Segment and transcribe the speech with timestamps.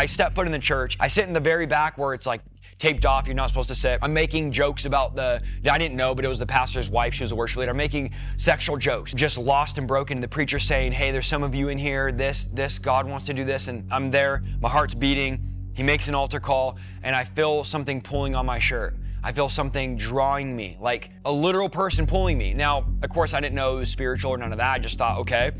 [0.00, 0.96] I step foot in the church.
[0.98, 2.40] I sit in the very back where it's like
[2.78, 3.26] taped off.
[3.26, 3.98] You're not supposed to sit.
[4.00, 7.12] I'm making jokes about the, I didn't know, but it was the pastor's wife.
[7.12, 7.72] She was a worship leader.
[7.72, 10.22] I'm making sexual jokes, just lost and broken.
[10.22, 12.12] The preacher saying, Hey, there's some of you in here.
[12.12, 13.68] This, this, God wants to do this.
[13.68, 14.42] And I'm there.
[14.62, 15.70] My heart's beating.
[15.74, 18.96] He makes an altar call, and I feel something pulling on my shirt.
[19.22, 22.54] I feel something drawing me, like a literal person pulling me.
[22.54, 24.72] Now, of course, I didn't know it was spiritual or none of that.
[24.72, 25.52] I just thought, okay.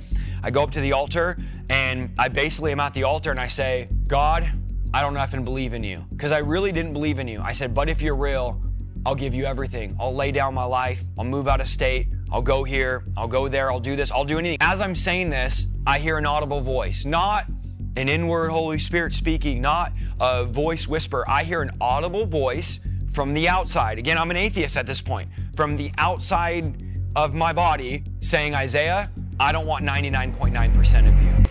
[0.43, 1.37] I go up to the altar
[1.69, 4.51] and I basically am at the altar and I say, God,
[4.95, 6.05] I don't I believe in you.
[6.11, 7.41] Because I really didn't believe in you.
[7.41, 8.61] I said, but if you're real,
[9.05, 9.97] I'll give you everything.
[10.01, 11.03] I'll lay down my life.
[11.19, 12.09] I'll move out of state.
[12.33, 13.05] I'll go here.
[13.17, 13.71] I'll go there.
[13.71, 14.11] I'll do this.
[14.11, 14.59] I'll do anything.
[14.61, 17.47] As I'm saying this, I hear an audible voice, not
[17.97, 21.25] an inward Holy Spirit speaking, not a voice whisper.
[21.29, 22.81] I hear an audible voice
[23.13, 23.99] from the outside.
[23.99, 25.29] Again, I'm an atheist at this point.
[25.57, 26.83] From the outside
[27.17, 31.50] of my body saying, Isaiah, I don't want 99.9% of you.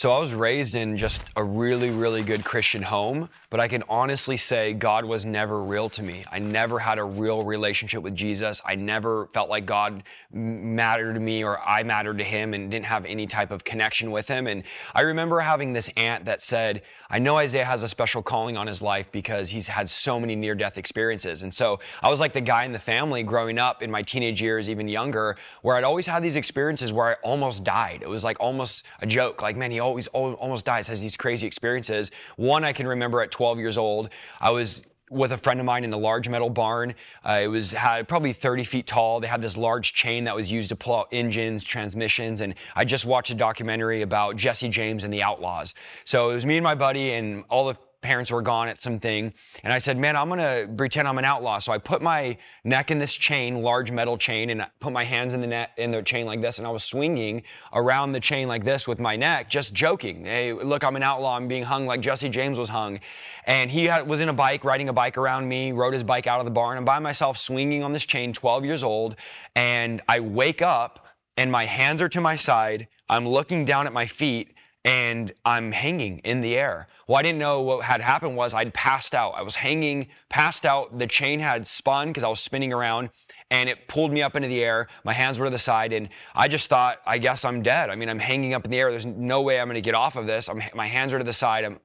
[0.00, 3.82] So I was raised in just a really, really good Christian home, but I can
[3.86, 6.24] honestly say God was never real to me.
[6.32, 8.62] I never had a real relationship with Jesus.
[8.64, 10.02] I never felt like God
[10.32, 14.10] mattered to me or I mattered to him and didn't have any type of connection
[14.10, 14.46] with him.
[14.46, 14.62] And
[14.94, 18.68] I remember having this aunt that said, I know Isaiah has a special calling on
[18.68, 21.42] his life because he's had so many near death experiences.
[21.42, 24.40] And so I was like the guy in the family growing up in my teenage
[24.40, 28.00] years, even younger, where I'd always had these experiences where I almost died.
[28.00, 29.42] It was like almost a joke.
[29.42, 32.10] Like, man, he always almost dies, has these crazy experiences.
[32.36, 34.10] One I can remember at 12 years old,
[34.40, 36.94] I was with a friend of mine in a large metal barn.
[37.24, 39.18] Uh, it was had probably 30 feet tall.
[39.18, 42.84] They had this large chain that was used to pull out engines, transmissions, and I
[42.84, 45.74] just watched a documentary about Jesse James and the Outlaws.
[46.04, 49.32] So it was me and my buddy and all the parents were gone at something.
[49.62, 51.58] And I said, man, I'm going to pretend I'm an outlaw.
[51.58, 55.04] So I put my neck in this chain, large metal chain, and I put my
[55.04, 56.58] hands in the net in the chain like this.
[56.58, 60.24] And I was swinging around the chain like this with my neck, just joking.
[60.24, 61.36] Hey, look, I'm an outlaw.
[61.36, 63.00] I'm being hung like Jesse James was hung.
[63.46, 66.26] And he had, was in a bike, riding a bike around me, rode his bike
[66.26, 66.78] out of the barn.
[66.78, 69.16] I'm by myself swinging on this chain, 12 years old.
[69.54, 71.06] And I wake up
[71.36, 72.88] and my hands are to my side.
[73.08, 76.88] I'm looking down at my feet and I'm hanging in the air.
[77.06, 79.32] Well, I didn't know what had happened was I'd passed out.
[79.36, 80.98] I was hanging, passed out.
[80.98, 83.10] The chain had spun because I was spinning around
[83.50, 84.86] and it pulled me up into the air.
[85.04, 87.90] My hands were to the side, and I just thought, I guess I'm dead.
[87.90, 88.90] I mean, I'm hanging up in the air.
[88.90, 90.48] There's no way I'm going to get off of this.
[90.48, 91.64] I'm, my hands are to the side.
[91.64, 91.80] I'm,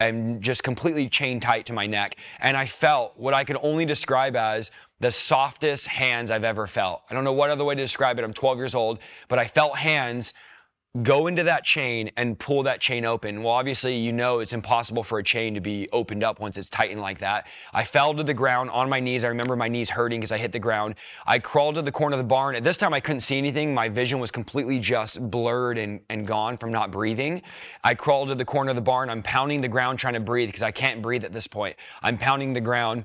[0.00, 2.16] I'm just completely chain tight to my neck.
[2.40, 7.02] And I felt what I could only describe as the softest hands I've ever felt.
[7.08, 8.24] I don't know what other way to describe it.
[8.24, 10.34] I'm 12 years old, but I felt hands
[11.02, 13.42] go into that chain and pull that chain open.
[13.42, 16.70] Well, obviously, you know it's impossible for a chain to be opened up once it's
[16.70, 17.46] tightened like that.
[17.72, 19.22] I fell to the ground on my knees.
[19.22, 20.94] I remember my knees hurting because I hit the ground.
[21.26, 22.54] I crawled to the corner of the barn.
[22.54, 23.74] At this time, I couldn't see anything.
[23.74, 27.42] My vision was completely just blurred and, and gone from not breathing.
[27.84, 29.10] I crawled to the corner of the barn.
[29.10, 31.76] I'm pounding the ground trying to breathe because I can't breathe at this point.
[32.02, 33.04] I'm pounding the ground.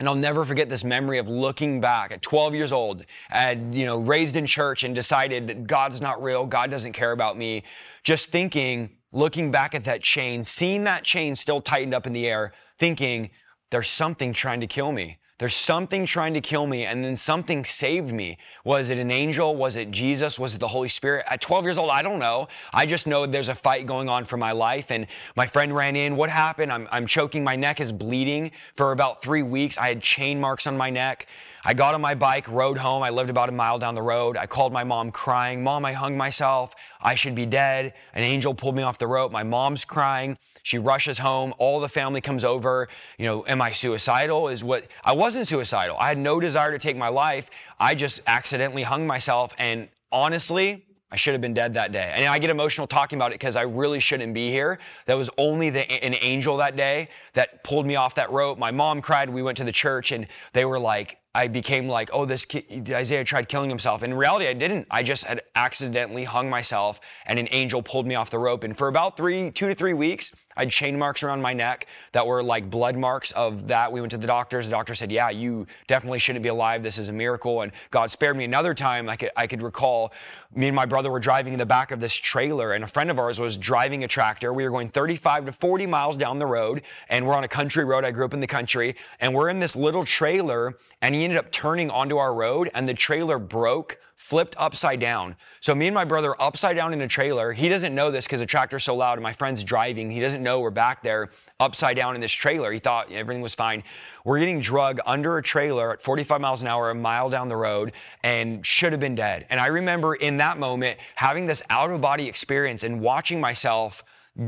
[0.00, 3.86] And I'll never forget this memory of looking back at 12 years old, and you
[3.86, 7.62] know, raised in church and decided that God's not real, God doesn't care about me.
[8.02, 12.26] Just thinking, looking back at that chain, seeing that chain still tightened up in the
[12.26, 13.30] air, thinking,
[13.70, 15.18] there's something trying to kill me.
[15.38, 18.38] There's something trying to kill me, and then something saved me.
[18.64, 19.56] Was it an angel?
[19.56, 20.38] Was it Jesus?
[20.38, 21.26] Was it the Holy Spirit?
[21.28, 22.46] At 12 years old, I don't know.
[22.72, 25.96] I just know there's a fight going on for my life, and my friend ran
[25.96, 26.14] in.
[26.14, 26.70] What happened?
[26.70, 27.42] I'm, I'm choking.
[27.42, 29.76] My neck is bleeding for about three weeks.
[29.76, 31.26] I had chain marks on my neck.
[31.66, 33.02] I got on my bike, rode home.
[33.02, 34.36] I lived about a mile down the road.
[34.36, 36.74] I called my mom crying, Mom, I hung myself.
[37.00, 37.94] I should be dead.
[38.12, 39.32] An angel pulled me off the rope.
[39.32, 40.36] My mom's crying.
[40.62, 41.54] She rushes home.
[41.56, 42.88] All the family comes over.
[43.18, 44.48] You know, am I suicidal?
[44.48, 45.96] Is what I wasn't suicidal.
[45.98, 47.48] I had no desire to take my life.
[47.80, 49.54] I just accidentally hung myself.
[49.56, 52.12] And honestly, I should have been dead that day.
[52.12, 54.80] And I get emotional talking about it because I really shouldn't be here.
[55.06, 58.58] That was only the, an angel that day that pulled me off that rope.
[58.58, 59.30] My mom cried.
[59.30, 62.90] We went to the church and they were like, I became like, oh, this kid,
[62.90, 64.02] Isaiah tried killing himself.
[64.02, 64.88] In reality, I didn't.
[64.90, 68.64] I just had accidentally hung myself, and an angel pulled me off the rope.
[68.64, 71.86] And for about three, two to three weeks, I had chain marks around my neck
[72.12, 73.90] that were like blood marks of that.
[73.90, 74.66] We went to the doctors.
[74.66, 76.82] The doctor said, "Yeah, you definitely shouldn't be alive.
[76.82, 78.44] This is a miracle." And God spared me.
[78.44, 80.12] Another time, I could I could recall,
[80.54, 83.10] me and my brother were driving in the back of this trailer, and a friend
[83.10, 84.52] of ours was driving a tractor.
[84.52, 87.84] We were going 35 to 40 miles down the road, and we're on a country
[87.84, 88.04] road.
[88.04, 91.38] I grew up in the country, and we're in this little trailer, and he ended
[91.38, 95.36] up turning onto our road and the trailer broke flipped upside down.
[95.60, 97.52] So me and my brother upside down in a trailer.
[97.52, 100.10] He doesn't know this because the tractor's so loud and my friend's driving.
[100.10, 101.30] He doesn't know we're back there
[101.60, 102.72] upside down in this trailer.
[102.72, 103.82] He thought everything was fine.
[104.24, 107.56] We're getting drug under a trailer at 45 miles an hour, a mile down the
[107.56, 109.46] road, and should have been dead.
[109.50, 114.02] And I remember in that moment having this out of body experience and watching myself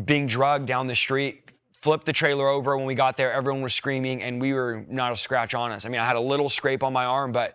[0.04, 1.42] being drugged down the street.
[1.82, 3.32] Flipped the trailer over when we got there.
[3.32, 5.84] Everyone was screaming, and we were not a scratch on us.
[5.84, 7.54] I mean, I had a little scrape on my arm, but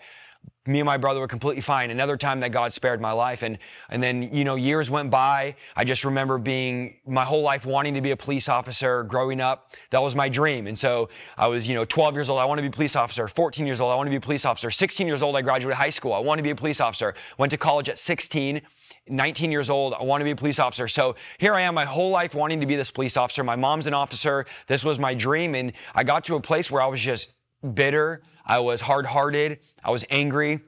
[0.68, 1.90] me and my brother were completely fine.
[1.90, 3.42] Another time that God spared my life.
[3.42, 3.58] And,
[3.90, 5.56] and then, you know, years went by.
[5.76, 9.74] I just remember being my whole life wanting to be a police officer growing up.
[9.90, 10.68] That was my dream.
[10.68, 12.40] And so I was, you know, 12 years old.
[12.40, 13.28] I want to be a police officer.
[13.28, 13.92] 14 years old.
[13.92, 14.70] I want to be a police officer.
[14.70, 15.36] 16 years old.
[15.36, 16.14] I graduated high school.
[16.14, 17.16] I want to be a police officer.
[17.40, 18.62] Went to college at 16.
[19.08, 19.96] 19 years old.
[19.96, 20.88] I want to be a police officer.
[20.88, 23.44] So here I am, my whole life wanting to be this police officer.
[23.44, 24.46] My mom's an officer.
[24.68, 25.56] This was my dream.
[25.56, 27.34] And I got to a place where I was just
[27.74, 28.22] bitter.
[28.46, 29.60] I was hard hearted.
[29.84, 30.62] I was angry.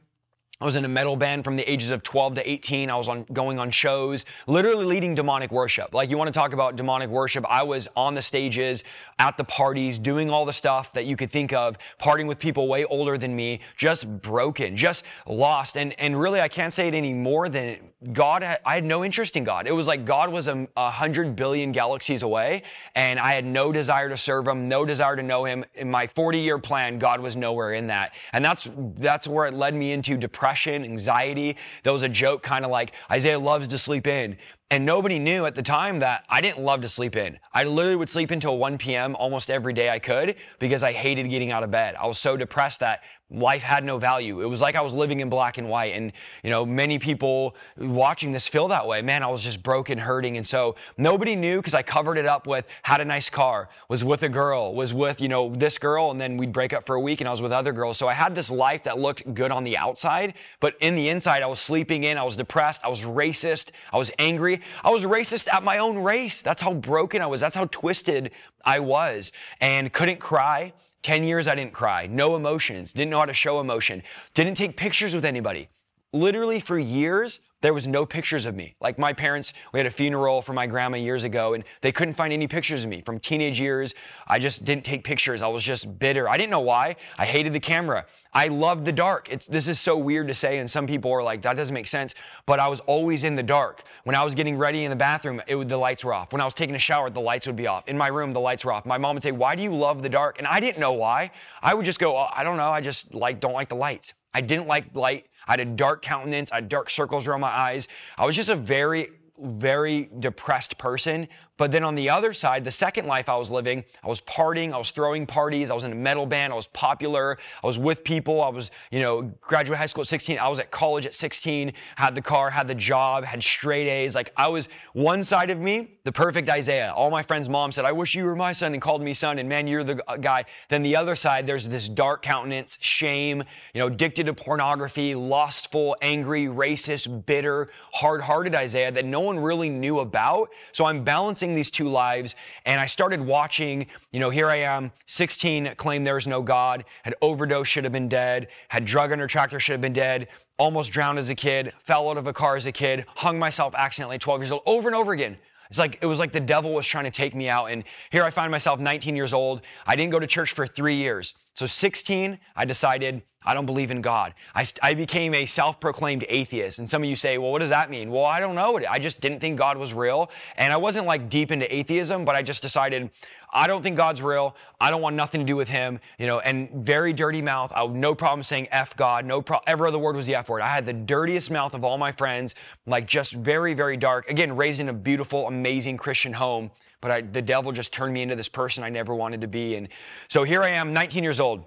[0.62, 2.92] I was in a metal band from the ages of 12 to 18.
[2.92, 5.96] I was on going on shows, literally leading demonic worship.
[5.96, 8.84] Like you want to talk about demonic worship, I was on the stages,
[9.18, 12.68] at the parties, doing all the stuff that you could think of, partying with people
[12.68, 15.76] way older than me, just broken, just lost.
[15.76, 17.78] And and really I can't say it any more than
[18.12, 19.66] God I had no interest in God.
[19.66, 22.64] It was like God was a, hundred billion galaxies away,
[22.96, 25.66] and I had no desire to serve him, no desire to know him.
[25.76, 28.14] In my 40-year plan, God was nowhere in that.
[28.34, 31.56] And that's that's where it led me into depression depression, anxiety.
[31.84, 34.36] There was a joke kind of like Isaiah loves to sleep in.
[34.70, 37.40] And nobody knew at the time that I didn't love to sleep in.
[37.54, 39.16] I literally would sleep until 1 p.m.
[39.16, 41.96] almost every day I could because I hated getting out of bed.
[41.96, 44.42] I was so depressed that life had no value.
[44.42, 45.94] It was like I was living in black and white.
[45.96, 46.14] And,
[46.44, 49.02] you know, many people watching this feel that way.
[49.02, 50.38] Man, I was just broken, hurting.
[50.38, 54.04] And so nobody knew because I covered it up with had a nice car, was
[54.04, 56.12] with a girl, was with, you know, this girl.
[56.12, 57.98] And then we'd break up for a week and I was with other girls.
[57.98, 61.44] So I had this life that looked good on the outside, but in the inside,
[61.44, 64.62] I was sleeping in, I was depressed, I was racist, I was angry.
[64.84, 66.42] I was racist at my own race.
[66.42, 67.42] That's how broken I was.
[67.42, 68.32] That's how twisted
[68.64, 70.74] I was and couldn't cry.
[71.04, 72.08] 10 years I didn't cry.
[72.08, 72.94] No emotions.
[72.94, 74.02] Didn't know how to show emotion.
[74.34, 75.70] Didn't take pictures with anybody.
[76.14, 78.76] Literally for years, there was no pictures of me.
[78.82, 82.14] Like my parents, we had a funeral for my grandma years ago and they couldn't
[82.14, 83.02] find any pictures of me.
[83.02, 83.96] From teenage years,
[84.28, 85.42] I just didn't take pictures.
[85.42, 86.28] I was just bitter.
[86.28, 86.98] I didn't know why.
[87.18, 88.06] I hated the camera.
[88.34, 89.30] I loved the dark.
[89.32, 91.88] It's, this is so weird to say and some people are like, that doesn't make
[91.88, 92.14] sense.
[92.46, 93.84] But I was always in the dark.
[94.04, 96.34] When I was getting ready in the bathroom, it would, the lights were off.
[96.34, 97.88] When I was taking a shower, the lights would be off.
[97.88, 98.86] In my room, the lights were off.
[98.86, 100.38] My mom would say, why do you love the dark?
[100.38, 101.32] And I didn't know why.
[101.62, 102.72] I would just go, oh, I don't know.
[102.72, 104.14] I just like, don't like the lights.
[104.34, 105.28] I didn't like light.
[105.48, 106.52] I had a dark countenance.
[106.52, 107.88] I had dark circles around my eyes.
[108.18, 109.10] I was just a very,
[109.40, 111.28] very depressed person.
[111.64, 114.74] But then on the other side, the second life I was living, I was partying,
[114.74, 117.80] I was throwing parties, I was in a metal band, I was popular, I was
[117.80, 121.06] with people, I was, you know, graduate high school at 16, I was at college
[121.06, 124.14] at 16, had the car, had the job, had straight A's.
[124.14, 126.92] Like I was one side of me, the perfect Isaiah.
[126.94, 129.40] All my friends' mom said, I wish you were my son and called me son,
[129.40, 130.44] and man, you're the uh, guy.
[130.68, 133.42] Then the other side, there's this dark countenance, shame,
[133.74, 139.70] you know, addicted to pornography, lustful, angry, racist, bitter, hard-hearted Isaiah that no one really
[139.70, 140.50] knew about.
[140.74, 142.36] So I'm balancing these two lives
[142.66, 147.16] and I started watching, you know, here I am, 16, claim there's no God, had
[147.22, 150.28] overdose, should have been dead, had drug under tractor, should have been dead,
[150.58, 153.74] almost drowned as a kid, fell out of a car as a kid, hung myself
[153.76, 155.38] accidentally 12 years old, over and over again.
[155.70, 157.66] It's like it was like the devil was trying to take me out.
[157.66, 159.62] And here I find myself 19 years old.
[159.88, 161.34] I didn't go to church for three years.
[161.54, 164.34] So 16, I decided I don't believe in God.
[164.56, 166.80] I, I became a self proclaimed atheist.
[166.80, 168.10] And some of you say, well, what does that mean?
[168.10, 168.80] Well, I don't know.
[168.90, 170.32] I just didn't think God was real.
[170.58, 173.12] And I wasn't like deep into atheism, but I just decided,
[173.52, 174.56] I don't think God's real.
[174.80, 177.72] I don't want nothing to do with him, you know, and very dirty mouth.
[177.76, 179.26] I no problem saying F God.
[179.26, 179.66] No problem.
[179.68, 180.62] Every other word was the F word.
[180.62, 182.56] I had the dirtiest mouth of all my friends,
[182.86, 184.30] like just very, very dark.
[184.30, 186.72] Again, raised in a beautiful, amazing Christian home.
[187.04, 189.76] But I, the devil just turned me into this person I never wanted to be.
[189.76, 189.90] And
[190.30, 191.66] so here I am, 19 years old.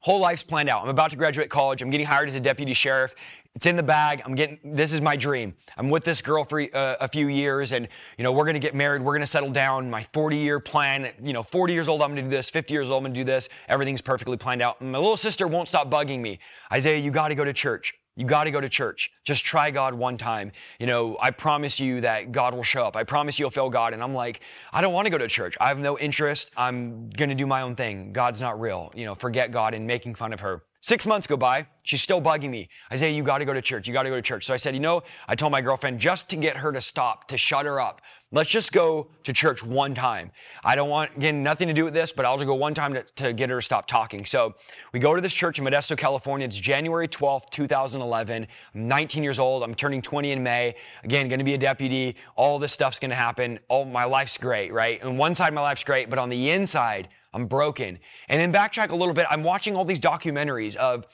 [0.00, 0.82] Whole life's planned out.
[0.82, 1.82] I'm about to graduate college.
[1.82, 3.14] I'm getting hired as a deputy sheriff.
[3.54, 4.22] It's in the bag.
[4.24, 5.54] I'm getting, this is my dream.
[5.76, 7.86] I'm with this girl for uh, a few years and,
[8.16, 9.02] you know, we're going to get married.
[9.02, 9.90] We're going to settle down.
[9.90, 12.48] My 40 year plan, you know, 40 years old, I'm going to do this.
[12.48, 13.50] 50 years old, I'm going to do this.
[13.68, 14.80] Everything's perfectly planned out.
[14.80, 16.38] And my little sister won't stop bugging me.
[16.72, 17.92] Isaiah, you got to go to church.
[18.14, 19.10] You got to go to church.
[19.24, 20.52] Just try God one time.
[20.78, 22.94] You know, I promise you that God will show up.
[22.94, 23.94] I promise you'll feel God.
[23.94, 24.40] And I'm like,
[24.72, 25.56] I don't want to go to church.
[25.60, 26.50] I have no interest.
[26.56, 28.12] I'm going to do my own thing.
[28.12, 28.92] God's not real.
[28.94, 30.62] You know, forget God and making fun of her.
[30.82, 31.68] Six months go by.
[31.84, 32.68] She's still bugging me.
[32.90, 33.86] Isaiah, you got to go to church.
[33.86, 34.44] You got to go to church.
[34.44, 37.28] So I said, you know, I told my girlfriend just to get her to stop,
[37.28, 38.02] to shut her up.
[38.32, 40.32] Let's just go to church one time.
[40.64, 42.94] I don't want, again, nothing to do with this, but I'll just go one time
[42.94, 44.24] to, to get her to stop talking.
[44.24, 44.56] So
[44.92, 46.46] we go to this church in Modesto, California.
[46.46, 48.48] It's January 12th, 2011.
[48.74, 49.62] I'm 19 years old.
[49.62, 50.74] I'm turning 20 in May.
[51.04, 52.16] Again, going to be a deputy.
[52.34, 53.60] All this stuff's going to happen.
[53.68, 55.00] All my life's great, right?
[55.00, 57.98] And one side, my life's great, but on the inside, I'm broken.
[58.28, 59.26] And then backtrack a little bit.
[59.30, 61.06] I'm watching all these documentaries of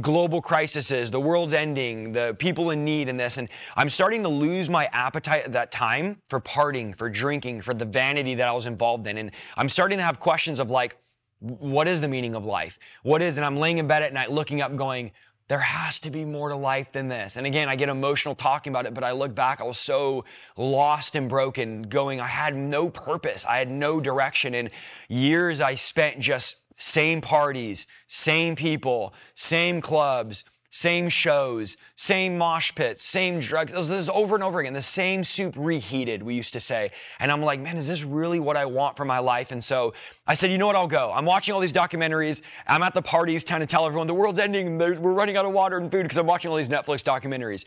[0.00, 3.38] global crises, the world's ending, the people in need in this.
[3.38, 7.72] And I'm starting to lose my appetite at that time for partying, for drinking, for
[7.74, 9.18] the vanity that I was involved in.
[9.18, 10.96] And I'm starting to have questions of like,
[11.40, 12.78] what is the meaning of life?
[13.02, 15.12] What is, and I'm laying in bed at night looking up going,
[15.48, 17.36] there has to be more to life than this.
[17.36, 20.24] And again, I get emotional talking about it, but I look back, I was so
[20.56, 24.54] lost and broken, going, I had no purpose, I had no direction.
[24.54, 24.70] And
[25.08, 33.02] years I spent just same parties, same people, same clubs, same shows, same mosh pits,
[33.02, 33.72] same drugs.
[33.72, 34.72] This is over and over again.
[34.72, 36.90] The same soup reheated, we used to say.
[37.18, 39.52] And I'm like, man, is this really what I want for my life?
[39.52, 39.94] And so
[40.26, 41.12] I said, you know what, I'll go.
[41.14, 42.42] I'm watching all these documentaries.
[42.66, 44.78] I'm at the parties trying to tell everyone the world's ending.
[44.78, 47.64] We're running out of water and food because I'm watching all these Netflix documentaries.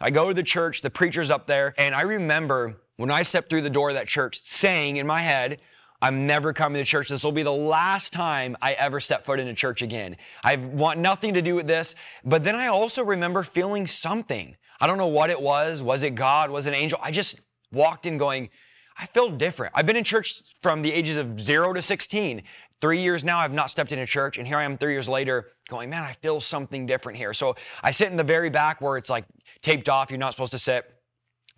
[0.00, 3.48] I go to the church, the preacher's up there, and I remember when I stepped
[3.50, 5.60] through the door of that church saying in my head,
[6.00, 7.08] I'm never coming to church.
[7.08, 10.16] This will be the last time I ever step foot into church again.
[10.44, 11.94] I want nothing to do with this.
[12.24, 14.56] But then I also remember feeling something.
[14.80, 15.82] I don't know what it was.
[15.82, 16.50] Was it God?
[16.50, 16.98] Was it an angel?
[17.02, 17.40] I just
[17.72, 18.50] walked in going,
[18.98, 19.72] I feel different.
[19.74, 22.42] I've been in church from the ages of zero to 16.
[22.80, 25.48] Three years now, I've not stepped into church, and here I am three years later
[25.68, 27.32] going, man, I feel something different here.
[27.32, 29.24] So I sit in the very back where it's like
[29.62, 30.84] taped off, you're not supposed to sit.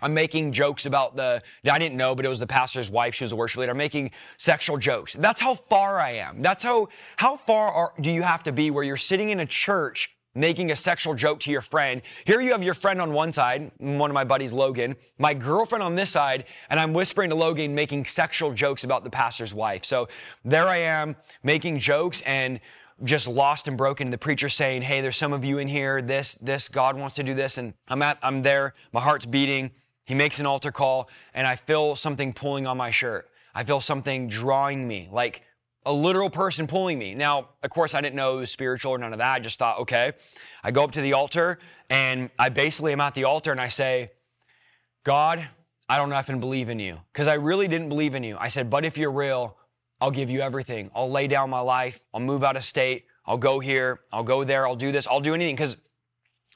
[0.01, 3.15] I'm making jokes about the, I didn't know, but it was the pastor's wife.
[3.15, 3.73] She was a worship leader.
[3.73, 5.15] I'm making sexual jokes.
[5.15, 6.43] That's how far I am.
[6.43, 9.47] That's how, how far are, do you have to be where you're sitting in a
[9.47, 12.01] church making a sexual joke to your friend.
[12.25, 15.83] Here you have your friend on one side, one of my buddies, Logan, my girlfriend
[15.83, 19.85] on this side, and I'm whispering to Logan, making sexual jokes about the pastor's wife.
[19.85, 20.09] So
[20.45, 22.61] there I am making jokes and
[23.05, 24.11] just lost and broken.
[24.11, 27.23] The preacher saying, Hey, there's some of you in here, this, this, God wants to
[27.23, 27.59] do this.
[27.59, 29.73] And I'm at, I'm there, my heart's beating.
[30.09, 33.29] He makes an altar call, and I feel something pulling on my shirt.
[33.55, 35.43] I feel something drawing me, like
[35.85, 37.15] a literal person pulling me.
[37.15, 39.35] Now, of course, I didn't know it was spiritual or none of that.
[39.35, 40.15] I just thought, okay.
[40.65, 41.59] I go up to the altar,
[41.91, 44.13] and I basically am at the altar, and I say,
[45.05, 45.47] God,
[45.91, 48.39] I don't know if I believe in you, because I really didn't believe in you.
[48.41, 49.59] I said, but if you're real,
[50.01, 50.91] I'll give you everything.
[50.95, 52.01] I'll lay down my life.
[52.15, 53.05] I'll move out of state.
[53.27, 54.01] I'll go here.
[54.11, 54.67] I'll go there.
[54.67, 55.07] I'll do this.
[55.07, 55.77] I'll do anything because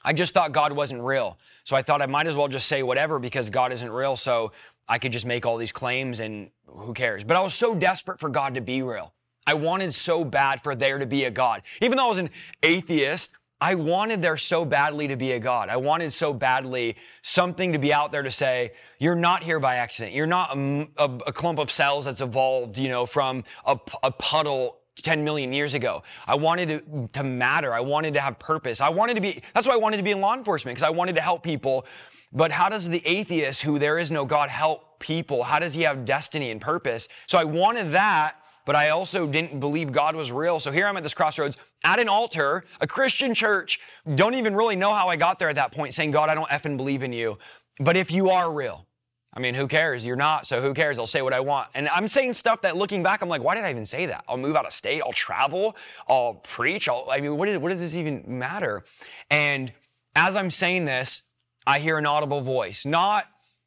[0.03, 1.37] I just thought God wasn't real.
[1.63, 4.15] So I thought I might as well just say whatever because God isn't real.
[4.15, 4.51] So
[4.87, 7.23] I could just make all these claims and who cares?
[7.23, 9.13] But I was so desperate for God to be real.
[9.45, 11.63] I wanted so bad for there to be a God.
[11.81, 12.29] Even though I was an
[12.61, 15.69] atheist, I wanted there so badly to be a God.
[15.69, 19.75] I wanted so badly something to be out there to say, you're not here by
[19.75, 20.13] accident.
[20.13, 24.11] You're not a, a, a clump of cells that's evolved, you know, from a, a
[24.11, 26.03] puddle 10 million years ago.
[26.27, 27.73] I wanted to, to matter.
[27.73, 28.79] I wanted to have purpose.
[28.79, 30.91] I wanted to be, that's why I wanted to be in law enforcement, because I
[30.91, 31.85] wanted to help people.
[32.31, 35.43] But how does the atheist who there is no God help people?
[35.43, 37.07] How does he have destiny and purpose?
[37.27, 38.35] So I wanted that,
[38.65, 40.59] but I also didn't believe God was real.
[40.59, 43.79] So here I'm at this crossroads at an altar, a Christian church.
[44.15, 46.49] Don't even really know how I got there at that point, saying, God, I don't
[46.49, 47.37] effing believe in you.
[47.79, 48.87] But if you are real,
[49.35, 50.05] I mean, who cares?
[50.05, 50.99] You're not, so who cares?
[50.99, 51.69] I'll say what I want.
[51.73, 54.23] And I'm saying stuff that looking back, I'm like, why did I even say that?
[54.27, 55.75] I'll move out of state, I'll travel,
[56.07, 56.87] I'll preach.
[56.87, 58.83] I'll, I mean, what, is, what does this even matter?
[59.31, 59.73] And
[60.15, 61.23] as I'm saying this,
[61.65, 63.25] I hear an audible voice, not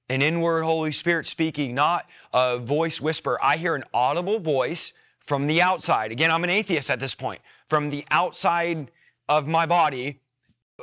[0.08, 3.38] an inward Holy Spirit speaking, not a voice whisper.
[3.42, 6.12] I hear an audible voice from the outside.
[6.12, 7.40] Again, I'm an atheist at this point.
[7.68, 8.92] From the outside
[9.28, 10.20] of my body,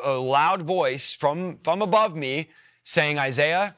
[0.03, 2.49] a loud voice from, from above me
[2.83, 3.75] saying, Isaiah,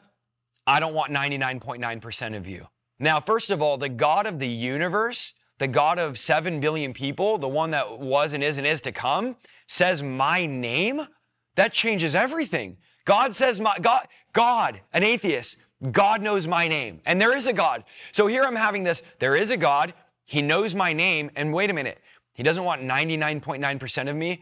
[0.68, 2.68] I don't want 99.9% of you.
[3.00, 7.38] Now, first of all, the God of the universe, the God of 7 billion people,
[7.38, 9.36] the one that was and is and is to come,
[9.68, 11.08] says my name.
[11.56, 12.78] That changes everything.
[13.06, 15.58] God says my God, God, an atheist,
[15.92, 17.02] God knows my name.
[17.06, 17.84] And there is a God.
[18.12, 19.94] So here I'm having this, there is a God,
[20.26, 22.00] he knows my name, and wait a minute,
[22.34, 24.42] he doesn't want 99.9% of me.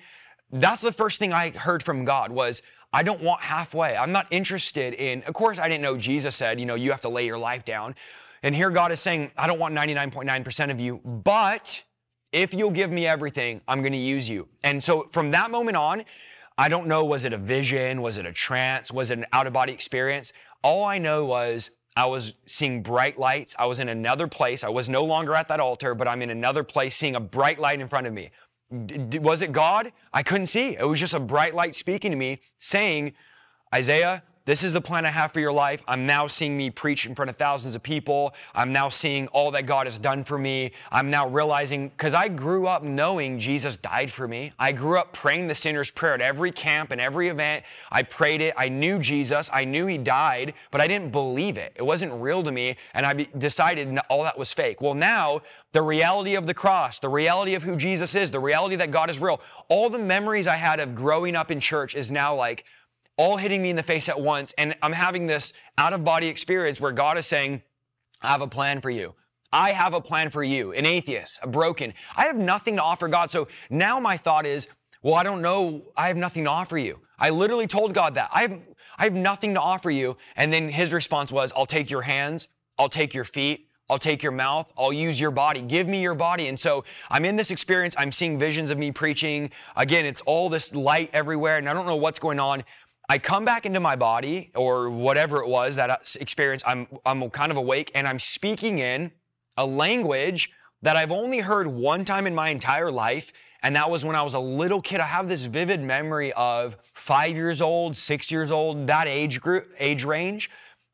[0.52, 2.62] That's the first thing I heard from God was,
[2.94, 3.98] I don't want halfway.
[3.98, 7.02] I'm not interested in, of course, I didn't know Jesus said, you know, you have
[7.02, 7.96] to lay your life down.
[8.44, 11.82] And here God is saying, I don't want 99.9% of you, but
[12.32, 14.48] if you'll give me everything, I'm going to use you.
[14.64, 16.04] And so from that moment on,
[16.58, 18.02] I don't know, was it a vision?
[18.04, 18.92] Was it a trance?
[18.92, 20.32] Was it an out of body experience?
[20.62, 23.56] All I know was I was seeing bright lights.
[23.58, 24.64] I was in another place.
[24.64, 27.60] I was no longer at that altar, but I'm in another place seeing a bright
[27.60, 28.30] light in front of me
[29.22, 29.92] was it God?
[30.14, 30.76] I couldn't see.
[30.78, 33.14] It was just a bright light speaking to me saying,
[33.74, 35.82] Isaiah, this is the plan I have for your life.
[35.88, 38.34] I'm now seeing me preach in front of thousands of people.
[38.54, 40.74] I'm now seeing all that God has done for me.
[40.92, 44.52] I'm now realizing, because I grew up knowing Jesus died for me.
[44.60, 47.64] I grew up praying the sinner's prayer at every camp and every event.
[47.90, 48.54] I prayed it.
[48.58, 49.50] I knew Jesus.
[49.54, 51.72] I knew he died, but I didn't believe it.
[51.78, 52.76] It wasn't real to me.
[52.94, 54.82] And I decided all that was fake.
[54.82, 58.76] Well, now the reality of the cross, the reality of who Jesus is, the reality
[58.76, 62.12] that God is real, all the memories I had of growing up in church is
[62.12, 62.66] now like,
[63.18, 64.54] all hitting me in the face at once.
[64.58, 67.62] And I'm having this out of body experience where God is saying,
[68.22, 69.14] I have a plan for you.
[69.52, 71.94] I have a plan for you, an atheist, a broken.
[72.16, 73.30] I have nothing to offer God.
[73.30, 74.68] So now my thought is,
[75.04, 75.84] well, I don't know.
[75.96, 77.00] I have nothing to offer you.
[77.20, 78.30] I literally told God that.
[78.34, 78.60] I have,
[78.98, 80.18] I have nothing to offer you.
[80.36, 82.48] And then his response was, I'll take your hands,
[82.80, 84.72] I'll take your feet, I'll take your mouth.
[84.78, 85.62] I'll use your body.
[85.62, 86.48] Give me your body.
[86.48, 87.94] And so I'm in this experience.
[87.98, 89.52] I'm seeing visions of me preaching.
[89.76, 92.64] Again, it's all this light everywhere, and I don't know what's going on.
[93.14, 96.64] I come back into my body or whatever it was that experience.
[96.66, 99.12] I'm, I'm kind of awake and I'm speaking in
[99.56, 100.50] a language
[100.82, 103.32] that I've only heard one time in my entire life.
[103.62, 105.00] And that was when I was a little kid.
[105.00, 109.72] I have this vivid memory of five years old, six years old, that age group,
[109.78, 110.50] age range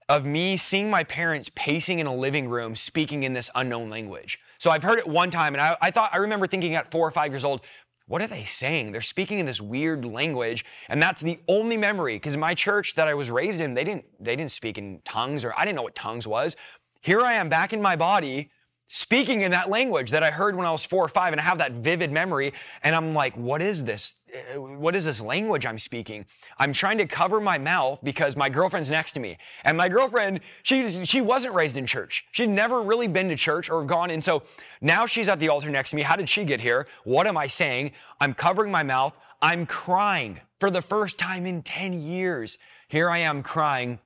[0.10, 4.40] of me seeing my parents pacing in a living room speaking in this unknown language.
[4.58, 7.08] So I've heard it one time and I, I thought, I remember thinking at four
[7.08, 7.62] or five years old,
[8.10, 8.92] what are they saying?
[8.92, 12.16] They're speaking in this weird language, and that's the only memory.
[12.16, 15.46] Because my church that I was raised in, they didn't they didn't speak in tongues,
[15.46, 16.56] or I didn't know what tongues was.
[17.02, 18.50] Here I am back in my body,
[18.92, 21.44] speaking in that language that I heard when I was four or five, and I
[21.44, 22.54] have that vivid memory.
[22.84, 24.16] And I'm like, what is this?
[24.34, 26.26] Uh, what is this language I'm speaking?
[26.58, 29.38] I'm trying to cover my mouth because my girlfriend's next to me.
[29.64, 32.26] And my girlfriend, she's, she wasn't raised in church.
[32.32, 34.10] She'd never really been to church or gone.
[34.10, 34.42] And so
[34.82, 36.02] now she's at the altar next to me.
[36.02, 36.88] How did she get here?
[37.04, 37.92] What am I saying?
[38.20, 39.14] I'm covering my mouth.
[39.40, 42.58] I'm crying for the first time in 10 years.
[42.88, 44.00] Here I am crying,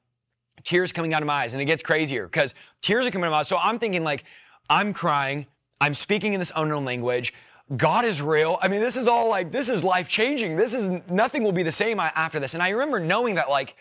[0.66, 1.54] tears coming out of my eyes.
[1.54, 3.48] And it gets crazier because tears are coming out of my eyes.
[3.48, 4.26] So I'm thinking, like,
[4.70, 5.48] I'm crying.
[5.82, 7.34] I'm speaking in this unknown language.
[7.76, 8.60] God is real.
[8.62, 10.56] I mean, this is all like, this is life changing.
[10.56, 12.54] This is, nothing will be the same after this.
[12.54, 13.76] And I remember knowing that, like,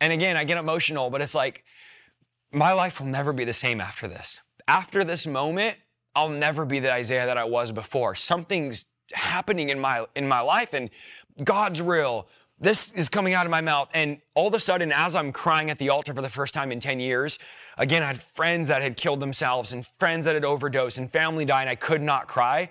[0.00, 1.64] and again, I get emotional, but it's like,
[2.52, 4.40] my life will never be the same after this.
[4.68, 5.76] After this moment,
[6.14, 8.14] I'll never be the Isaiah that I was before.
[8.14, 10.90] Something's happening in my in my life and
[11.44, 12.28] God's real.
[12.58, 15.70] This is coming out of my mouth and all of a sudden as I'm crying
[15.70, 17.38] at the altar for the first time in 10 years,
[17.76, 21.44] again I had friends that had killed themselves and friends that had overdosed and family
[21.44, 22.70] died and I could not cry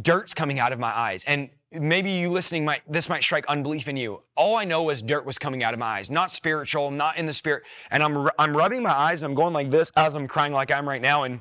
[0.00, 1.24] dirt's coming out of my eyes.
[1.26, 4.22] And maybe you listening might this might strike unbelief in you.
[4.36, 7.26] All I know was dirt was coming out of my eyes, not spiritual, not in
[7.26, 7.64] the spirit.
[7.90, 10.70] And I'm I'm rubbing my eyes and I'm going like this as I'm crying like
[10.70, 11.40] I'm right now and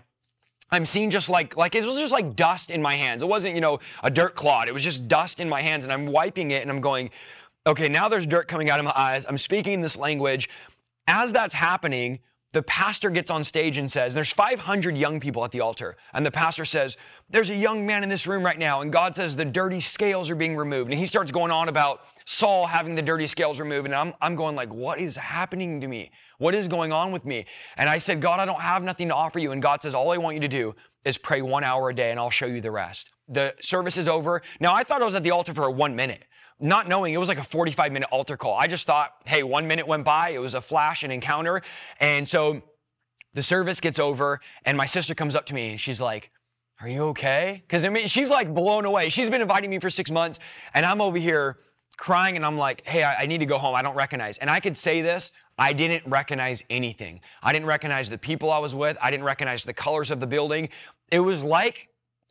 [0.74, 3.22] I'm seeing just like like it was just like dust in my hands.
[3.22, 4.68] It wasn't, you know, a dirt clod.
[4.68, 7.12] It was just dust in my hands and I'm wiping it and I'm going,
[7.68, 9.24] "Okay, now there's dirt coming out of my eyes.
[9.30, 10.50] I'm speaking this language."
[11.06, 12.20] As that's happening,
[12.54, 15.98] the pastor gets on stage and says, There's 500 young people at the altar.
[16.14, 16.96] And the pastor says,
[17.30, 18.82] There's a young man in this room right now.
[18.82, 20.92] And God says, The dirty scales are being removed.
[20.92, 23.86] And he starts going on about Saul having the dirty scales removed.
[23.86, 26.12] And I'm, I'm going, like, What is happening to me?
[26.38, 27.46] What is going on with me?
[27.78, 29.52] And I said, God, I don't have nothing to offer you.
[29.52, 32.12] And God says, All I want you to do is pray one hour a day
[32.12, 33.10] and I'll show you the rest.
[33.28, 34.42] The service is over.
[34.60, 36.24] Now, I thought I was at the altar for one minute
[36.60, 38.56] not knowing it was like a 45 minute altar call.
[38.56, 41.62] I just thought, hey, one minute went by, it was a flash, an encounter.
[42.00, 42.62] And so
[43.34, 46.32] the service gets over, and my sister comes up to me and she's like,
[46.80, 47.64] Are you okay?
[47.68, 49.10] Because I mean, she's like blown away.
[49.10, 50.40] She's been inviting me for six months,
[50.74, 51.58] and I'm over here
[51.98, 53.76] crying, and I'm like, Hey, I, I need to go home.
[53.76, 54.38] I don't recognize.
[54.38, 57.22] And I could say this, I didn't recognize anything.
[57.42, 58.98] I didn't recognize the people I was with.
[59.02, 60.70] I didn't recognize the colors of the building.
[61.12, 61.90] It was like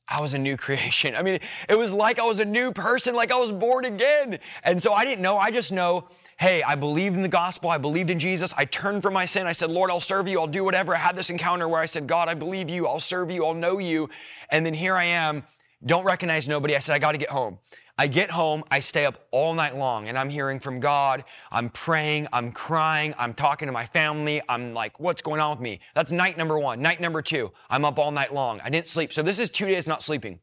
[0.08, 1.14] I was a new creation.
[1.14, 4.38] I mean, it was like I was a new person, like I was born again.
[4.64, 5.38] And so I didn't know.
[5.38, 6.08] I just know,
[6.38, 7.70] hey, I believed in the gospel.
[7.70, 8.52] I believed in Jesus.
[8.56, 9.46] I turned from my sin.
[9.46, 10.40] I said, Lord, I'll serve you.
[10.40, 10.94] I'll do whatever.
[10.94, 12.86] I had this encounter where I said, God, I believe you.
[12.86, 13.46] I'll serve you.
[13.46, 14.10] I'll know you.
[14.50, 15.44] And then here I am.
[15.84, 16.76] Don't recognize nobody.
[16.76, 17.58] I said, I got to get home.
[17.98, 21.24] I get home, I stay up all night long and I'm hearing from God.
[21.50, 24.40] I'm praying, I'm crying, I'm talking to my family.
[24.48, 25.80] I'm like, what's going on with me?
[25.94, 26.80] That's night number one.
[26.80, 28.60] Night number two, I'm up all night long.
[28.64, 29.12] I didn't sleep.
[29.12, 30.40] So this is two days not sleeping.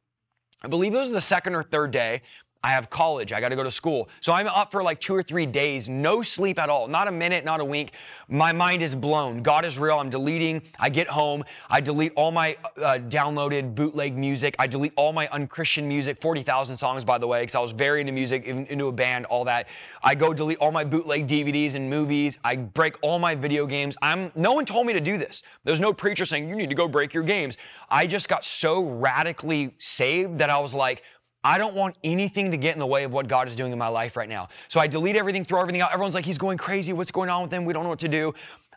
[0.61, 2.21] I believe it was the second or third day.
[2.61, 3.31] I have college.
[3.31, 4.09] I got to go to school.
[4.19, 7.11] So I'm up for like two or three days, no sleep at all, not a
[7.11, 7.91] minute, not a wink.
[8.27, 9.41] My mind is blown.
[9.41, 9.97] God is real.
[9.97, 10.61] I'm deleting.
[10.77, 11.45] I get home.
[11.69, 14.55] I delete all my uh, downloaded bootleg music.
[14.59, 18.01] I delete all my unchristian music, 40,000 songs, by the way, because I was very
[18.01, 19.67] into music, into a band, all that.
[20.03, 22.37] I go delete all my bootleg DVDs and movies.
[22.43, 23.95] I break all my video games.
[24.01, 25.43] I'm, no one told me to do this.
[25.63, 27.57] There's no preacher saying, you need to go break your games.
[27.89, 31.03] I just got so radically saved that I was like,
[31.43, 33.77] I don't want anything to get in the way of what God is doing in
[33.77, 34.49] my life right now.
[34.67, 35.93] So I delete everything, throw everything out.
[35.93, 36.91] Everyone's like, he's going crazy.
[36.91, 37.65] What's going on with him?
[37.65, 38.33] We don't know what to do.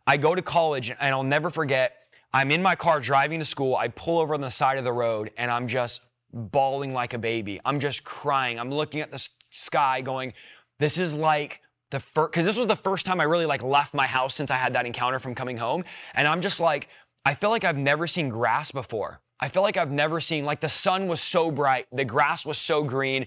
[0.07, 1.95] I go to college and I'll never forget.
[2.33, 3.77] I'm in my car driving to school.
[3.77, 7.19] I pull over on the side of the road and I'm just bawling like a
[7.19, 7.61] baby.
[7.65, 8.59] I'm just crying.
[8.59, 10.33] I'm looking at the sky going,
[10.79, 13.93] this is like the first, because this was the first time I really like left
[13.93, 15.85] my house since I had that encounter from coming home.
[16.15, 16.89] And I'm just like,
[17.25, 19.21] I feel like I've never seen grass before.
[19.43, 22.59] I feel like I've never seen, like the sun was so bright, the grass was
[22.59, 23.27] so green,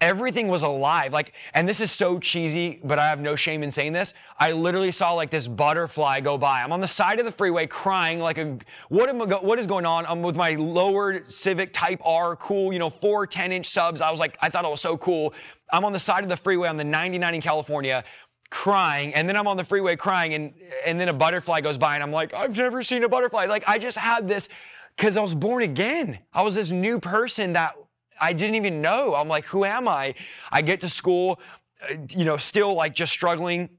[0.00, 1.12] everything was alive.
[1.12, 4.12] Like, and this is so cheesy, but I have no shame in saying this.
[4.40, 6.64] I literally saw like this butterfly go by.
[6.64, 9.68] I'm on the side of the freeway crying like a, what am I, what is
[9.68, 10.04] going on?
[10.06, 14.00] I'm with my lowered Civic Type R, cool, you know, four 10 inch subs.
[14.00, 15.32] I was like, I thought it was so cool.
[15.72, 18.02] I'm on the side of the freeway on the 99 in California
[18.50, 20.52] crying and then I'm on the freeway crying and
[20.84, 23.64] and then a butterfly goes by and I'm like I've never seen a butterfly like
[23.66, 24.50] I just had this
[24.96, 26.18] because I was born again.
[26.32, 27.74] I was this new person that
[28.20, 29.14] I didn't even know.
[29.14, 30.14] I'm like, who am I?
[30.50, 31.40] I get to school,
[31.88, 33.70] uh, you know, still like just struggling,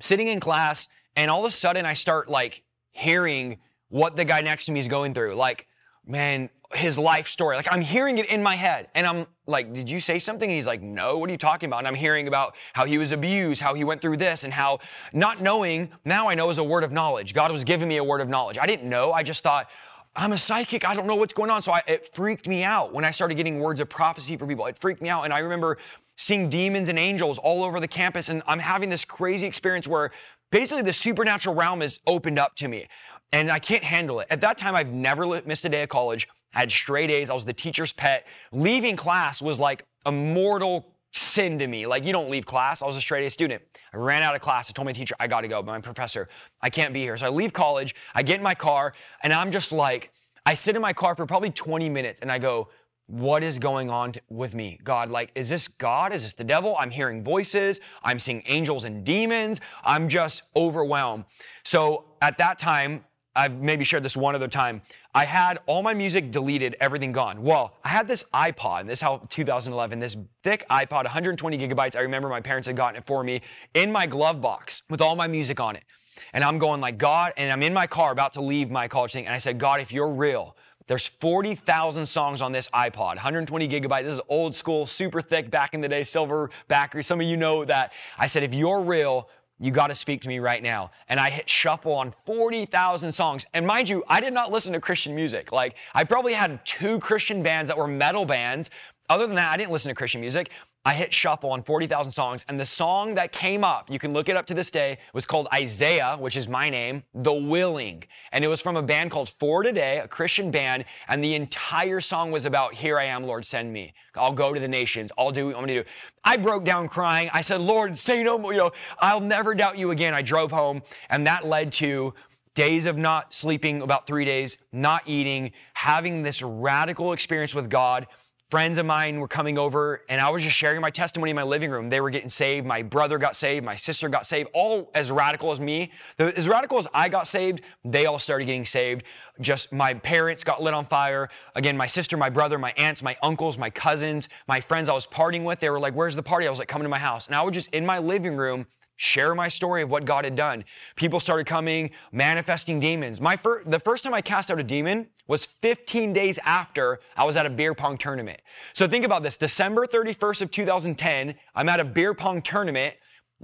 [0.00, 4.40] sitting in class, and all of a sudden I start like hearing what the guy
[4.40, 5.34] next to me is going through.
[5.34, 5.68] Like,
[6.04, 7.56] man, his life story.
[7.56, 8.88] Like I'm hearing it in my head.
[8.94, 10.48] And I'm like, did you say something?
[10.48, 11.78] And he's like, no, what are you talking about?
[11.78, 14.80] And I'm hearing about how he was abused, how he went through this, and how
[15.12, 17.34] not knowing, now I know is a word of knowledge.
[17.34, 18.58] God was giving me a word of knowledge.
[18.58, 19.12] I didn't know.
[19.12, 19.68] I just thought,
[20.16, 20.88] I'm a psychic.
[20.88, 21.62] I don't know what's going on.
[21.62, 24.66] So I, it freaked me out when I started getting words of prophecy for people.
[24.66, 25.24] It freaked me out.
[25.24, 25.78] And I remember
[26.16, 28.28] seeing demons and angels all over the campus.
[28.28, 30.10] And I'm having this crazy experience where
[30.50, 32.88] basically the supernatural realm is opened up to me.
[33.32, 34.28] And I can't handle it.
[34.30, 36.26] At that time, I've never missed a day of college.
[36.54, 37.28] I had straight A's.
[37.28, 38.26] I was the teacher's pet.
[38.52, 41.86] Leaving class was like a mortal sin to me.
[41.86, 42.82] Like, you don't leave class.
[42.82, 43.62] I was a straight A student.
[43.92, 44.70] I ran out of class.
[44.70, 45.62] I told my teacher, I got to go.
[45.62, 46.28] But my professor,
[46.60, 47.16] I can't be here.
[47.16, 47.94] So I leave college.
[48.14, 50.12] I get in my car, and I'm just like,
[50.44, 52.68] I sit in my car for probably 20 minutes, and I go,
[53.06, 54.80] what is going on with me?
[54.82, 56.12] God, like, is this God?
[56.12, 56.76] Is this the devil?
[56.78, 57.80] I'm hearing voices.
[58.02, 59.60] I'm seeing angels and demons.
[59.84, 61.24] I'm just overwhelmed.
[61.64, 63.04] So at that time,
[63.36, 64.82] I've maybe shared this one other time.
[65.14, 67.42] I had all my music deleted, everything gone.
[67.42, 71.96] Well, I had this iPod, and this how 2011, this thick iPod, 120 gigabytes.
[71.96, 73.42] I remember my parents had gotten it for me
[73.74, 75.84] in my glove box with all my music on it.
[76.32, 79.12] And I'm going like, God, and I'm in my car about to leave my college
[79.12, 79.26] thing.
[79.26, 84.04] And I said, God, if you're real, there's 40,000 songs on this iPod, 120 gigabytes.
[84.04, 87.02] This is old school, super thick, back in the day, silver backer.
[87.02, 87.92] Some of you know that.
[88.18, 90.90] I said, if you're real, you got to speak to me right now.
[91.08, 93.46] And I hit shuffle on 40,000 songs.
[93.54, 95.50] And mind you, I did not listen to Christian music.
[95.50, 98.70] Like, I probably had two Christian bands that were metal bands.
[99.08, 100.50] Other than that, I didn't listen to Christian music.
[100.86, 104.28] I hit shuffle on 40,000 songs, and the song that came up, you can look
[104.28, 108.04] it up to this day, was called Isaiah, which is my name, The Willing.
[108.30, 112.00] And it was from a band called For Today, a Christian band, and the entire
[112.00, 113.94] song was about, Here I am, Lord, send me.
[114.14, 115.10] I'll go to the nations.
[115.18, 115.88] I'll do what me to do.
[116.22, 117.30] I broke down crying.
[117.32, 118.70] I said, Lord, say no more, you know,
[119.00, 120.14] I'll never doubt you again.
[120.14, 122.14] I drove home, and that led to
[122.54, 128.06] days of not sleeping, about three days, not eating, having this radical experience with God
[128.50, 131.42] friends of mine were coming over and I was just sharing my testimony in my
[131.42, 131.88] living room.
[131.88, 132.66] They were getting saved.
[132.66, 133.64] My brother got saved.
[133.64, 134.50] My sister got saved.
[134.54, 135.90] All as radical as me.
[136.18, 139.02] As radical as I got saved, they all started getting saved.
[139.40, 141.28] Just my parents got lit on fire.
[141.56, 145.06] Again, my sister, my brother, my aunts, my uncles, my cousins, my friends I was
[145.06, 146.46] partying with, they were like, Where's the party?
[146.46, 147.26] I was like, Coming to my house.
[147.26, 150.36] And I was just in my living room share my story of what God had
[150.36, 150.64] done.
[150.96, 153.20] People started coming, manifesting demons.
[153.20, 157.24] My fir- the first time I cast out a demon was 15 days after I
[157.24, 158.40] was at a beer pong tournament.
[158.72, 159.36] So think about this.
[159.36, 162.94] December 31st of 2010, I'm at a beer pong tournament.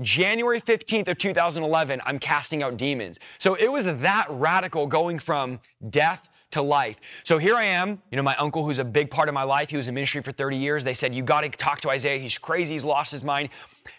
[0.00, 3.18] January 15th of 2011, I'm casting out demons.
[3.38, 5.60] So it was that radical going from
[5.90, 6.96] death to life.
[7.24, 9.70] So here I am, you know, my uncle, who's a big part of my life,
[9.70, 10.84] he was in ministry for 30 years.
[10.84, 12.18] They said, You got to talk to Isaiah.
[12.18, 12.74] He's crazy.
[12.74, 13.50] He's lost his mind.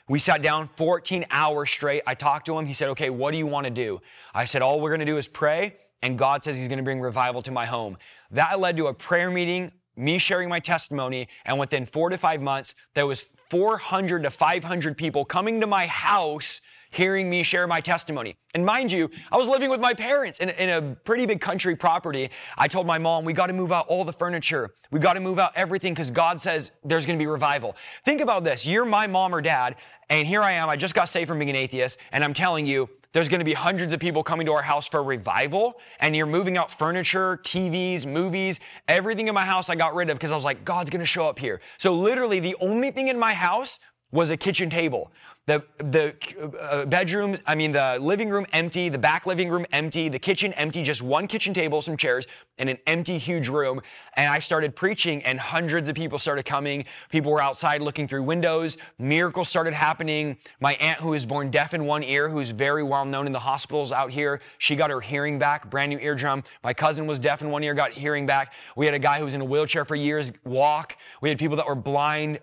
[0.08, 2.04] We sat down 14 hours straight.
[2.08, 2.66] I talked to him.
[2.66, 4.02] He said, Okay, what do you want to do?
[4.34, 6.84] I said, All we're going to do is pray, and God says He's going to
[6.84, 7.98] bring revival to my home.
[8.32, 12.42] That led to a prayer meeting, me sharing my testimony, and within four to five
[12.42, 16.62] months, there was 400 to 500 people coming to my house
[16.94, 18.36] hearing me share my testimony.
[18.54, 21.76] And mind you, I was living with my parents in, in a pretty big country
[21.76, 22.30] property.
[22.58, 24.70] I told my mom, we got to move out all the furniture.
[24.92, 27.76] We got to move out everything because God says there's going to be revival.
[28.06, 28.66] Think about this.
[28.66, 29.76] You're my mom or dad,
[30.10, 30.70] and here I am.
[30.70, 33.46] I just got saved from being an atheist, and I'm telling you, there's going to
[33.46, 37.40] be hundreds of people coming to our house for revival, and you're moving out furniture,
[37.44, 40.90] TVs, movies, everything in my house I got rid of because I was like, God's
[40.90, 41.62] going to show up here.
[41.78, 43.80] So literally, the only thing in my house
[44.12, 45.12] was a kitchen table.
[45.46, 46.16] The, the
[46.58, 50.54] uh, bedroom, I mean, the living room empty, the back living room empty, the kitchen
[50.54, 52.28] empty, just one kitchen table, some chairs,
[52.58, 53.82] and an empty, huge room.
[54.16, 56.86] And I started preaching, and hundreds of people started coming.
[57.10, 58.78] People were outside looking through windows.
[58.98, 60.38] Miracles started happening.
[60.62, 63.40] My aunt, who was born deaf in one ear, who's very well known in the
[63.40, 66.46] hospitals out here, she got her hearing back, brand new eardrum.
[66.64, 68.54] My cousin was deaf in one ear, got hearing back.
[68.78, 70.96] We had a guy who was in a wheelchair for years walk.
[71.20, 72.40] We had people that were blind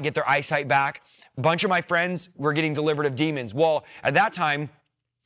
[0.00, 1.02] get their eyesight back.
[1.36, 3.54] A bunch of my friends were getting delivered of demons.
[3.54, 4.70] Well, at that time,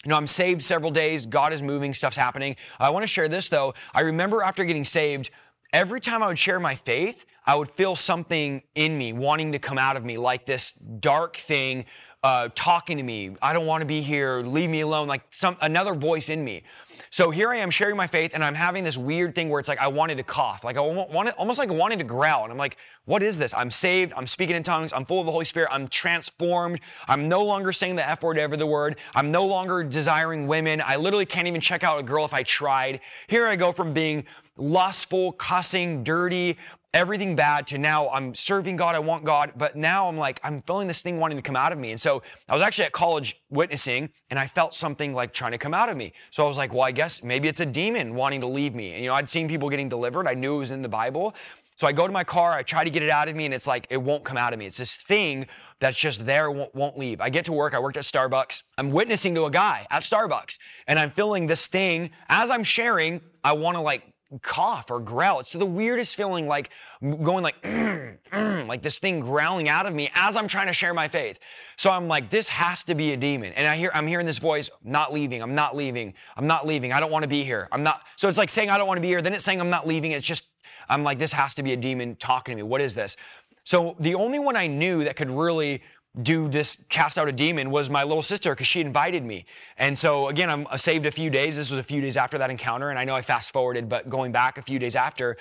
[0.04, 1.26] you know, I'm saved several days.
[1.26, 2.56] God is moving, stuff's happening.
[2.78, 3.74] I want to share this though.
[3.92, 5.30] I remember after getting saved,
[5.72, 9.58] every time I would share my faith, I would feel something in me wanting to
[9.58, 11.86] come out of me, like this dark thing
[12.22, 13.36] uh, talking to me.
[13.40, 14.42] I don't want to be here.
[14.42, 15.06] Leave me alone.
[15.06, 16.64] Like some another voice in me.
[17.10, 19.68] So here I am sharing my faith, and I'm having this weird thing where it's
[19.68, 22.44] like I wanted to cough, like I wanted, almost like wanting to growl.
[22.44, 23.54] And I'm like, what is this?
[23.54, 24.12] I'm saved.
[24.16, 24.92] I'm speaking in tongues.
[24.92, 25.68] I'm full of the Holy Spirit.
[25.72, 26.80] I'm transformed.
[27.08, 28.96] I'm no longer saying the F word ever the word.
[29.14, 30.82] I'm no longer desiring women.
[30.84, 33.00] I literally can't even check out a girl if I tried.
[33.28, 34.24] Here I go from being
[34.56, 36.56] lustful, cussing, dirty,
[36.94, 40.62] everything bad to now I'm serving God, I want God, but now I'm like, I'm
[40.62, 41.90] feeling this thing wanting to come out of me.
[41.90, 45.58] And so I was actually at college witnessing and I felt something like trying to
[45.58, 46.12] come out of me.
[46.30, 48.92] So I was like, well, I guess maybe it's a demon wanting to leave me.
[48.94, 51.34] And you know, I'd seen people getting delivered, I knew it was in the Bible.
[51.76, 53.52] So I go to my car, I try to get it out of me, and
[53.52, 54.64] it's like, it won't come out of me.
[54.64, 55.46] It's this thing
[55.78, 57.20] that's just there, won't, won't leave.
[57.20, 58.62] I get to work, I worked at Starbucks.
[58.78, 62.12] I'm witnessing to a guy at Starbucks, and I'm feeling this thing.
[62.30, 64.04] As I'm sharing, I wanna like
[64.42, 65.40] cough or growl.
[65.40, 66.70] It's the weirdest feeling, like
[67.02, 70.72] going like, mm, mm, like this thing growling out of me as I'm trying to
[70.72, 71.38] share my faith.
[71.76, 73.52] So I'm like, this has to be a demon.
[73.54, 76.92] And I hear, I'm hearing this voice, not leaving, I'm not leaving, I'm not leaving,
[76.92, 77.68] I don't want to be here.
[77.70, 78.02] I'm not.
[78.16, 79.22] So it's like saying I don't want to be here.
[79.22, 80.12] Then it's saying I'm not leaving.
[80.12, 80.50] It's just,
[80.88, 82.68] I'm like, this has to be a demon talking to me.
[82.68, 83.16] What is this?
[83.64, 85.82] So the only one I knew that could really
[86.22, 89.44] do this cast out a demon was my little sister because she invited me.
[89.76, 91.56] And so again, I'm saved a few days.
[91.56, 94.08] This was a few days after that encounter, and I know I fast forwarded, but
[94.08, 95.36] going back a few days after,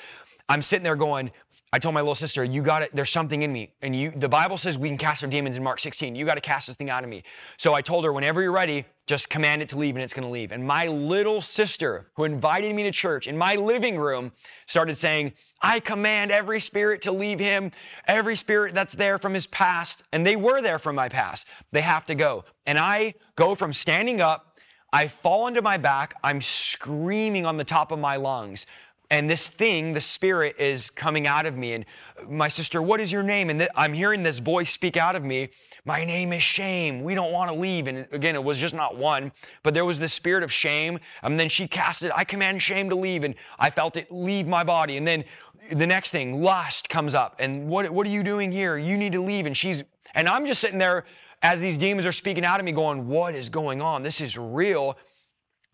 [0.47, 1.31] I'm sitting there going,
[1.75, 2.91] I told my little sister, you got it.
[2.93, 3.73] There's something in me.
[3.81, 6.15] And you, the Bible says we can cast our demons in Mark 16.
[6.15, 7.21] You got to cast this thing out of me.
[7.57, 10.25] So I told her, whenever you're ready, just command it to leave and it's going
[10.25, 10.53] to leave.
[10.53, 14.31] And my little sister, who invited me to church in my living room,
[14.67, 17.73] started saying, I command every spirit to leave him,
[18.07, 20.01] every spirit that's there from his past.
[20.13, 21.45] And they were there from my past.
[21.73, 22.45] They have to go.
[22.65, 24.57] And I go from standing up,
[24.93, 28.65] I fall into my back, I'm screaming on the top of my lungs
[29.09, 31.73] and this thing, the spirit, is coming out of me.
[31.73, 31.85] And
[32.27, 33.49] my sister, what is your name?
[33.49, 35.49] And th- I'm hearing this voice speak out of me.
[35.85, 37.03] My name is shame.
[37.03, 37.87] We don't want to leave.
[37.87, 40.99] And again, it was just not one, but there was this spirit of shame.
[41.21, 42.11] And then she cast it.
[42.15, 43.23] I command shame to leave.
[43.23, 44.97] And I felt it leave my body.
[44.97, 45.23] And then
[45.71, 47.35] the next thing, lust comes up.
[47.39, 48.77] And what, what are you doing here?
[48.77, 49.45] You need to leave.
[49.45, 49.83] And she's,
[50.15, 51.05] and I'm just sitting there
[51.43, 54.01] as these demons are speaking out of me, going, What is going on?
[54.01, 54.97] This is real.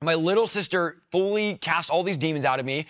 [0.02, 2.88] My little sister fully cast all these demons out of me.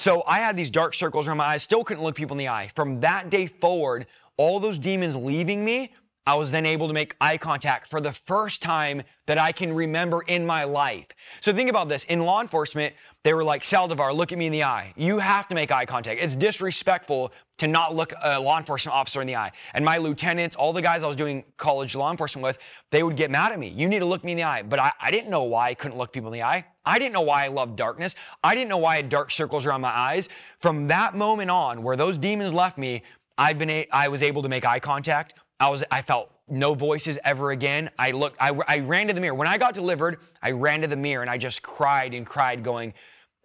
[0.00, 2.48] So I had these dark circles around my eyes, still couldn't look people in the
[2.48, 2.70] eye.
[2.74, 4.06] From that day forward,
[4.38, 5.92] all those demons leaving me,
[6.26, 9.74] I was then able to make eye contact for the first time that I can
[9.74, 11.08] remember in my life.
[11.42, 12.04] So think about this.
[12.04, 14.94] In law enforcement, they were like, Saldivar, look at me in the eye.
[14.96, 16.22] You have to make eye contact.
[16.22, 19.52] It's disrespectful to not look a law enforcement officer in the eye.
[19.74, 22.58] And my lieutenants, all the guys I was doing college law enforcement with,
[22.90, 23.68] they would get mad at me.
[23.68, 24.62] You need to look me in the eye.
[24.62, 26.64] But I, I didn't know why I couldn't look people in the eye.
[26.86, 28.14] I didn't know why I loved darkness.
[28.42, 30.30] I didn't know why I had dark circles around my eyes.
[30.60, 33.02] From that moment on, where those demons left me,
[33.36, 35.34] I've been a, I was able to make eye contact.
[35.60, 37.90] I was I felt no voices ever again.
[37.98, 39.34] I looked I, I ran to the mirror.
[39.34, 42.64] When I got delivered, I ran to the mirror and I just cried and cried
[42.64, 42.94] going,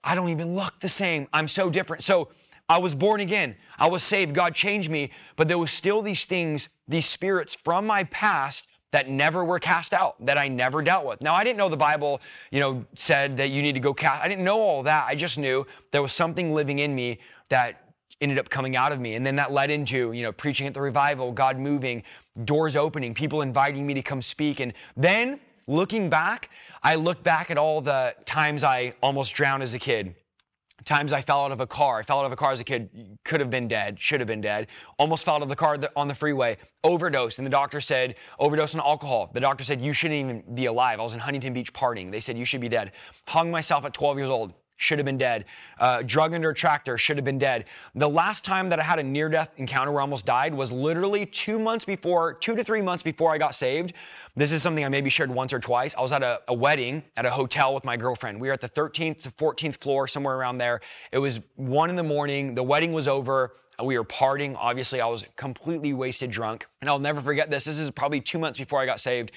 [0.06, 1.28] I don't even look the same.
[1.34, 2.04] I'm so different.
[2.04, 2.30] So
[2.70, 3.56] I was born again.
[3.78, 4.34] I was saved.
[4.34, 5.12] God changed me.
[5.36, 9.94] But there was still these things, these spirits from my past that never were cast
[9.94, 11.22] out, that I never dealt with.
[11.22, 14.24] Now, I didn't know the Bible, you know, said that you need to go cast.
[14.24, 15.06] I didn't know all that.
[15.08, 17.82] I just knew there was something living in me that
[18.22, 19.16] ended up coming out of me.
[19.16, 22.04] And then that led into, you know, preaching at the revival, God moving,
[22.46, 24.62] doors opening, people inviting me to come speak.
[24.62, 26.50] And then looking back,
[26.86, 30.14] I look back at all the times I almost drowned as a kid.
[30.84, 31.98] Times I fell out of a car.
[31.98, 34.28] I fell out of a car as a kid, could have been dead, should have
[34.28, 34.68] been dead.
[35.00, 37.40] Almost fell out of the car on the freeway, overdosed.
[37.40, 39.32] And the doctor said, overdose on alcohol.
[39.34, 41.00] The doctor said, you shouldn't even be alive.
[41.00, 42.12] I was in Huntington Beach partying.
[42.12, 42.92] They said, you should be dead.
[43.30, 44.54] Hung myself at 12 years old.
[44.78, 45.46] Should have been dead.
[45.80, 47.66] Uh, drug under a tractor, should have been dead.
[47.96, 50.72] The last time that I had a near death encounter where I almost died was
[50.72, 53.94] literally two months before, two to three months before I got saved.
[54.36, 55.96] This is something I maybe shared once or twice.
[55.96, 58.40] I was at a, a wedding at a hotel with my girlfriend.
[58.40, 60.82] We were at the 13th to 14th floor, somewhere around there.
[61.12, 62.56] It was one in the morning.
[62.56, 63.54] The wedding was over.
[63.82, 64.56] We were partying.
[64.58, 66.66] Obviously, I was completely wasted drunk.
[66.82, 67.66] And I'll never forget this.
[67.66, 69.32] This is probably two months before I got saved.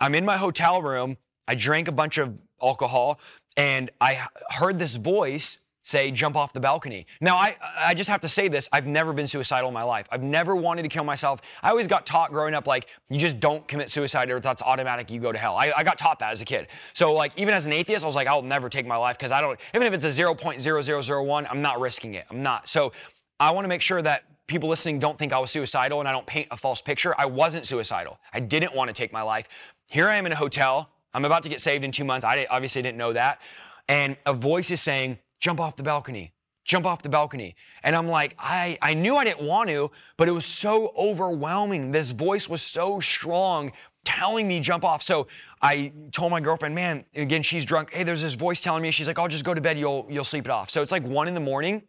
[0.00, 1.16] I'm in my hotel room.
[1.48, 3.18] I drank a bunch of alcohol
[3.56, 7.06] and I heard this voice say, jump off the balcony.
[7.20, 8.68] Now, I, I just have to say this.
[8.72, 10.06] I've never been suicidal in my life.
[10.12, 11.40] I've never wanted to kill myself.
[11.60, 15.10] I always got taught growing up, like, you just don't commit suicide or that's automatic,
[15.10, 15.56] you go to hell.
[15.56, 16.68] I, I got taught that as a kid.
[16.94, 19.32] So, like, even as an atheist, I was like, I'll never take my life because
[19.32, 22.26] I don't, even if it's a 0.0001, I'm not risking it.
[22.30, 22.68] I'm not.
[22.68, 22.92] So,
[23.40, 26.12] I want to make sure that people listening don't think I was suicidal and I
[26.12, 27.12] don't paint a false picture.
[27.18, 28.20] I wasn't suicidal.
[28.32, 29.48] I didn't want to take my life.
[29.88, 30.90] Here I am in a hotel.
[31.14, 32.24] I'm about to get saved in two months.
[32.24, 33.40] I obviously didn't know that.
[33.88, 36.32] And a voice is saying, jump off the balcony,
[36.64, 37.56] jump off the balcony.
[37.82, 41.90] And I'm like, I, I knew I didn't want to, but it was so overwhelming.
[41.90, 43.72] This voice was so strong
[44.04, 45.02] telling me jump off.
[45.02, 45.28] So
[45.60, 47.92] I told my girlfriend, man, again, she's drunk.
[47.92, 48.90] Hey, there's this voice telling me.
[48.90, 49.78] She's like, I'll just go to bed.
[49.78, 50.70] You'll, you'll sleep it off.
[50.70, 51.82] So it's like one in the morning.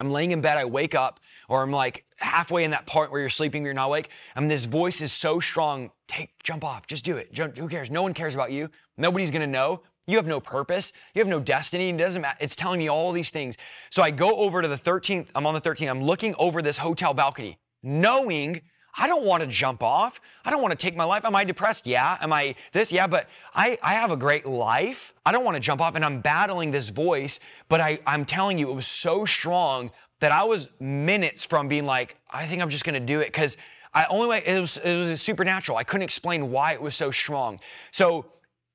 [0.00, 0.58] I'm laying in bed.
[0.58, 3.86] I wake up or I'm like halfway in that part where you're sleeping, you're not
[3.86, 4.08] awake.
[4.34, 5.90] And this voice is so strong.
[6.08, 6.86] Take, jump off.
[6.86, 7.32] Just do it.
[7.32, 7.90] Jump, who cares?
[7.90, 8.70] No one cares about you.
[8.96, 9.82] Nobody's to know.
[10.06, 10.92] You have no purpose.
[11.14, 11.88] You have no destiny.
[11.88, 12.38] It doesn't matter.
[12.40, 13.56] It's telling me all these things.
[13.90, 15.26] So I go over to the 13th.
[15.34, 15.90] I'm on the 13th.
[15.90, 18.62] I'm looking over this hotel balcony, knowing
[18.96, 20.20] I don't want to jump off.
[20.44, 21.24] I don't want to take my life.
[21.24, 21.86] Am I depressed?
[21.86, 22.16] Yeah.
[22.20, 22.90] Am I this?
[22.90, 23.06] Yeah.
[23.06, 25.12] But I, I have a great life.
[25.24, 25.94] I don't want to jump off.
[25.94, 27.38] And I'm battling this voice.
[27.68, 31.84] But I, I'm telling you, it was so strong that I was minutes from being
[31.84, 33.26] like, I think I'm just going to do it.
[33.26, 33.58] Because
[33.92, 35.76] I only way, it was, it was supernatural.
[35.76, 37.60] I couldn't explain why it was so strong.
[37.92, 38.26] So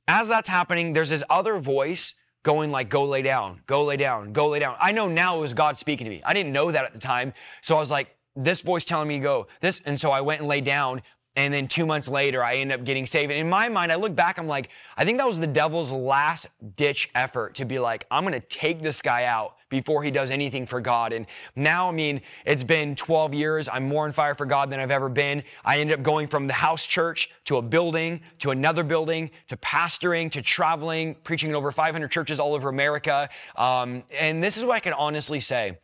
[0.07, 4.33] as that's happening, there's this other voice going like, go lay down, go lay down,
[4.33, 4.75] go lay down.
[4.79, 6.21] I know now it was God speaking to me.
[6.25, 7.33] I didn't know that at the time.
[7.61, 9.81] So I was like, this voice telling me go, this.
[9.85, 11.01] And so I went and lay down
[11.37, 13.31] and then two months later, I end up getting saved.
[13.31, 15.89] And in my mind, I look back, I'm like, I think that was the devil's
[15.89, 20.11] last ditch effort to be like, I'm going to take this guy out before he
[20.11, 21.13] does anything for God.
[21.13, 23.69] And now, I mean, it's been 12 years.
[23.71, 25.41] I'm more on fire for God than I've ever been.
[25.63, 29.55] I ended up going from the house church to a building, to another building, to
[29.55, 33.29] pastoring, to traveling, preaching in over 500 churches all over America.
[33.55, 35.77] Um, and this is what I can honestly say.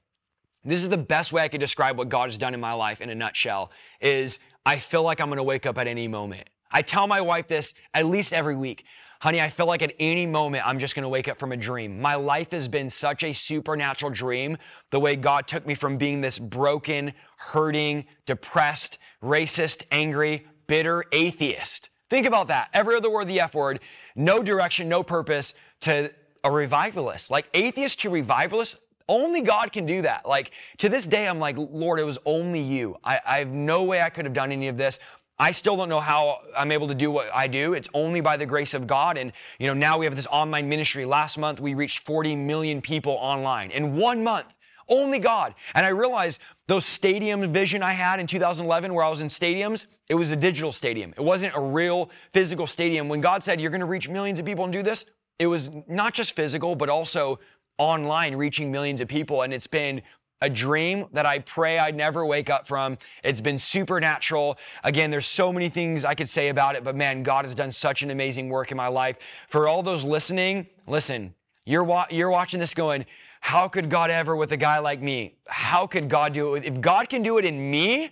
[0.68, 3.00] This is the best way I could describe what God has done in my life
[3.00, 6.50] in a nutshell is I feel like I'm going to wake up at any moment.
[6.70, 8.84] I tell my wife this at least every week.
[9.22, 11.58] Honey, I feel like at any moment I'm just going to wake up from a
[11.58, 12.02] dream.
[12.02, 14.58] My life has been such a supernatural dream.
[14.92, 21.90] The way God took me from being this broken, hurting, depressed, racist, angry, bitter atheist.
[22.10, 22.68] Think about that.
[22.74, 23.80] Every other word, the F word,
[24.18, 26.12] no direction, no purpose to
[26.44, 27.32] a revivalist.
[27.32, 28.76] Like atheist to revivalist,
[29.10, 30.28] only God can do that.
[30.28, 32.98] Like to this day, I'm like, Lord, it was only you.
[33.04, 35.00] I, I have no way I could have done any of this.
[35.40, 37.74] I still don't know how I'm able to do what I do.
[37.74, 39.18] It's only by the grace of God.
[39.18, 41.06] And, you know, now we have this online ministry.
[41.06, 44.48] Last month, we reached 40 million people online in one month.
[44.90, 45.54] Only God.
[45.76, 49.86] And I realized those stadium vision I had in 2011 where I was in stadiums,
[50.08, 51.14] it was a digital stadium.
[51.18, 53.10] It wasn't a real physical stadium.
[53.10, 55.06] When God said, you're going to reach millions of people and do this,
[55.40, 57.40] it was not just physical, but also
[57.78, 59.42] online reaching millions of people.
[59.42, 60.02] And it's been
[60.42, 62.98] a dream that I pray I'd never wake up from.
[63.24, 64.58] It's been supernatural.
[64.84, 67.72] Again, there's so many things I could say about it, but man, God has done
[67.72, 69.18] such an amazing work in my life.
[69.48, 71.34] For all those listening, listen,
[71.66, 73.06] you're, wa- you're watching this going,
[73.42, 75.38] how could God ever with a guy like me?
[75.48, 76.66] How could God do it?
[76.66, 78.12] If God can do it in me,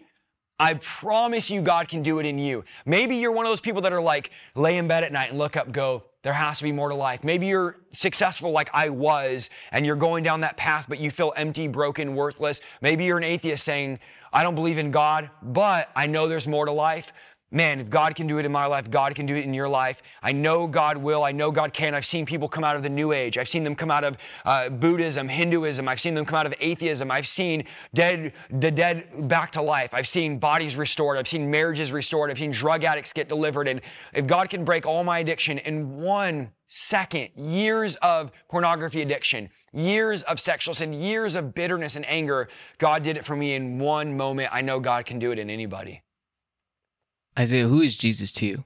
[0.60, 2.64] I promise you God can do it in you.
[2.86, 5.38] Maybe you're one of those people that are like, lay in bed at night and
[5.38, 7.24] look up, go, there has to be more to life.
[7.24, 11.32] Maybe you're successful like I was and you're going down that path, but you feel
[11.38, 12.62] empty, broken, worthless.
[12.82, 14.00] Maybe you're an atheist saying,
[14.34, 17.14] I don't believe in God, but I know there's more to life
[17.52, 19.70] man, if God can do it in my life, God can do it in your
[19.70, 20.02] life.
[20.22, 21.24] I know God will.
[21.24, 21.94] I know God can.
[21.94, 23.38] I've seen people come out of the New Age.
[23.38, 25.88] I've seen them come out of uh, Buddhism, Hinduism.
[25.88, 27.10] I've seen them come out of atheism.
[27.12, 29.94] I've seen dead, the dead back to life.
[29.94, 31.18] I've seen bodies restored.
[31.18, 32.30] I've seen marriages restored.
[32.30, 33.68] I've seen drug addicts get delivered.
[33.68, 33.82] And
[34.14, 40.24] if God can break all my addiction in one second, years of pornography addiction, years
[40.24, 44.18] of sexual sin, years of bitterness and anger, God did it for me in one
[44.18, 44.50] moment.
[44.52, 46.02] I know God can do it in anybody.
[47.38, 48.64] Isaiah, who is Jesus to you?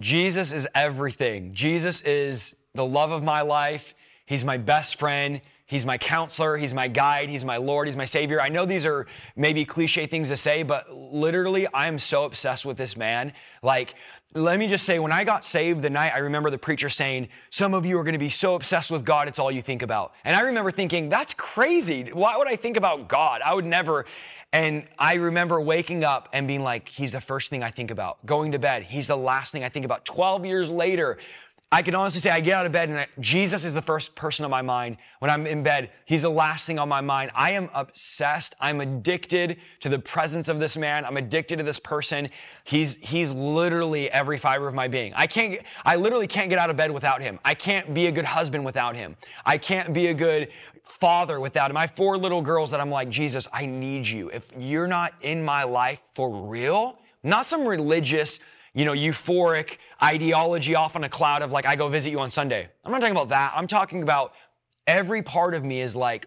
[0.00, 1.54] Jesus is everything.
[1.54, 3.94] Jesus is the love of my life.
[4.26, 5.40] He's my best friend.
[5.66, 6.56] He's my counselor.
[6.56, 7.30] He's my guide.
[7.30, 7.86] He's my Lord.
[7.86, 8.40] He's my Savior.
[8.40, 12.66] I know these are maybe cliche things to say, but literally, I am so obsessed
[12.66, 13.32] with this man.
[13.62, 13.94] Like,
[14.34, 17.28] let me just say, when I got saved the night, I remember the preacher saying,
[17.50, 19.82] Some of you are going to be so obsessed with God, it's all you think
[19.82, 20.12] about.
[20.24, 22.10] And I remember thinking, That's crazy.
[22.12, 23.40] Why would I think about God?
[23.44, 24.06] I would never.
[24.52, 28.24] And I remember waking up and being like, He's the first thing I think about.
[28.26, 30.04] Going to bed, He's the last thing I think about.
[30.04, 31.18] 12 years later,
[31.74, 34.14] I can honestly say I get out of bed and I, Jesus is the first
[34.14, 34.98] person on my mind.
[35.20, 37.30] When I'm in bed, he's the last thing on my mind.
[37.34, 38.54] I am obsessed.
[38.60, 41.06] I'm addicted to the presence of this man.
[41.06, 42.28] I'm addicted to this person.
[42.64, 45.14] He's he's literally every fiber of my being.
[45.14, 47.38] I can't I literally can't get out of bed without him.
[47.42, 49.16] I can't be a good husband without him.
[49.46, 50.50] I can't be a good
[50.84, 51.76] father without him.
[51.76, 54.28] I have four little girls that I'm like, "Jesus, I need you.
[54.30, 58.40] If you're not in my life for real, not some religious
[58.74, 62.30] you know, euphoric ideology off on a cloud of like, I go visit you on
[62.30, 62.68] Sunday.
[62.84, 63.52] I'm not talking about that.
[63.54, 64.32] I'm talking about
[64.86, 66.26] every part of me is like,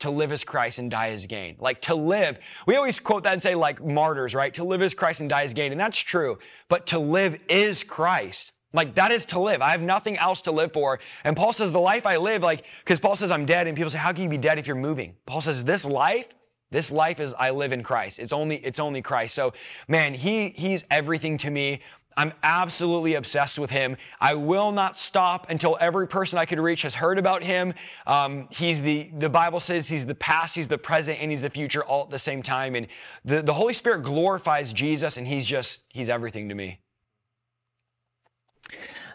[0.00, 1.56] to live as Christ and die as gain.
[1.58, 4.52] Like to live, we always quote that and say, like martyrs, right?
[4.54, 5.72] To live as Christ and die as gain.
[5.72, 6.38] And that's true.
[6.68, 8.52] But to live is Christ.
[8.74, 9.62] Like that is to live.
[9.62, 11.00] I have nothing else to live for.
[11.24, 13.88] And Paul says, the life I live, like, because Paul says I'm dead, and people
[13.88, 15.14] say, how can you be dead if you're moving?
[15.24, 16.26] Paul says, this life
[16.74, 18.18] this life is I live in Christ.
[18.18, 19.36] It's only it's only Christ.
[19.36, 19.52] So,
[19.86, 21.80] man, he he's everything to me.
[22.16, 23.96] I'm absolutely obsessed with him.
[24.20, 27.74] I will not stop until every person I could reach has heard about him.
[28.08, 31.50] Um, he's the the Bible says he's the past, he's the present, and he's the
[31.50, 32.74] future all at the same time.
[32.74, 32.88] And
[33.24, 36.80] the, the Holy Spirit glorifies Jesus, and he's just he's everything to me.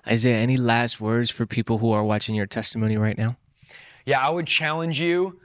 [0.08, 3.38] Isaiah, any last words for people who are watching your testimony right now?
[4.06, 5.40] Yeah, I would challenge you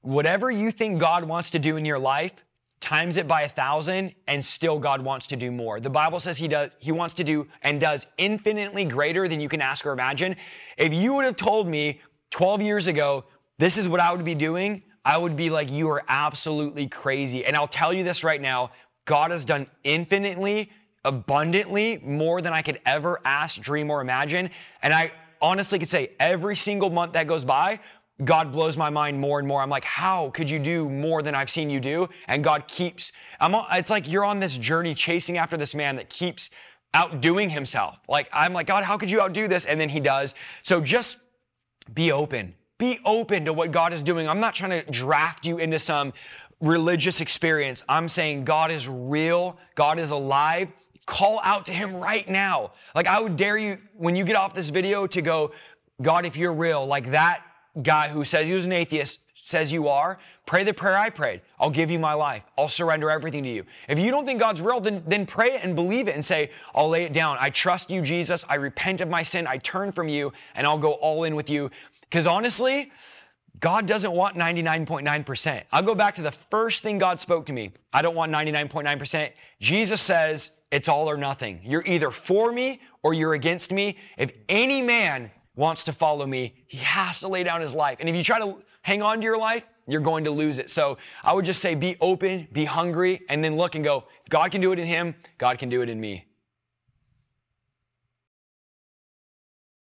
[0.00, 2.32] whatever you think God wants to do in your life,
[2.80, 5.80] times it by a thousand, and still God wants to do more.
[5.80, 9.48] The Bible says He does, He wants to do and does infinitely greater than you
[9.48, 10.36] can ask or imagine.
[10.78, 12.00] If you would have told me
[12.30, 13.24] 12 years ago,
[13.58, 17.44] this is what I would be doing, I would be like, you are absolutely crazy.
[17.44, 18.72] And I'll tell you this right now
[19.04, 20.70] God has done infinitely,
[21.06, 24.50] abundantly more than I could ever ask, dream, or imagine.
[24.82, 27.80] And I honestly could say every single month that goes by,
[28.24, 29.62] God blows my mind more and more.
[29.62, 32.08] I'm like, how could you do more than I've seen you do?
[32.28, 36.08] And God keeps, I'm, it's like you're on this journey chasing after this man that
[36.08, 36.50] keeps
[36.94, 37.98] outdoing himself.
[38.08, 39.66] Like, I'm like, God, how could you outdo this?
[39.66, 40.34] And then he does.
[40.62, 41.18] So just
[41.92, 42.54] be open.
[42.78, 44.28] Be open to what God is doing.
[44.28, 46.14] I'm not trying to draft you into some
[46.60, 47.82] religious experience.
[47.86, 50.68] I'm saying God is real, God is alive.
[51.06, 52.72] Call out to him right now.
[52.94, 55.52] Like, I would dare you, when you get off this video, to go,
[56.02, 57.42] God, if you're real, like that
[57.80, 61.40] guy who says he was an atheist says you are, pray the prayer I prayed.
[61.60, 62.42] I'll give you my life.
[62.58, 63.64] I'll surrender everything to you.
[63.88, 66.50] If you don't think God's real, then, then pray it and believe it and say,
[66.74, 67.36] I'll lay it down.
[67.38, 68.44] I trust you, Jesus.
[68.48, 69.46] I repent of my sin.
[69.46, 71.70] I turn from you and I'll go all in with you.
[72.00, 72.90] Because honestly,
[73.60, 75.62] God doesn't want 99.9%.
[75.70, 77.70] I'll go back to the first thing God spoke to me.
[77.92, 79.30] I don't want 99.9%.
[79.60, 81.60] Jesus says it's all or nothing.
[81.64, 83.98] You're either for me or you're against me.
[84.18, 87.98] If any man wants to follow me, he has to lay down his life.
[88.00, 90.68] And if you try to hang on to your life, you're going to lose it.
[90.70, 94.28] So I would just say be open, be hungry, and then look and go, if
[94.28, 96.25] God can do it in him, God can do it in me.